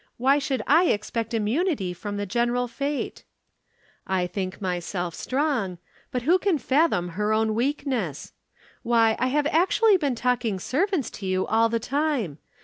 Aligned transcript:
Why 0.17 0.39
should 0.39 0.63
I 0.65 0.85
expect 0.85 1.31
immunity 1.31 1.93
from 1.93 2.17
the 2.17 2.25
general 2.25 2.67
fate? 2.67 3.23
I 4.07 4.25
think 4.25 4.59
myself 4.59 5.13
strong 5.13 5.77
but 6.11 6.23
who 6.23 6.39
can 6.39 6.57
fathom 6.57 7.09
her 7.09 7.31
own 7.31 7.53
weakness. 7.53 8.33
Why, 8.81 9.15
I 9.19 9.27
have 9.27 9.45
actually 9.45 9.97
been 9.97 10.15
talking 10.15 10.57
servants 10.59 11.11
to 11.21 11.27
you 11.27 11.45
all 11.45 11.69
the 11.69 11.79
time. 11.79 12.39